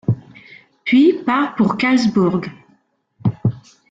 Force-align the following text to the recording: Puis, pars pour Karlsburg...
Puis, 0.83 1.13
pars 1.27 1.53
pour 1.53 1.77
Karlsburg... 1.77 2.47